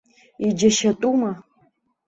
[0.47, 1.31] Иџьашьатәума.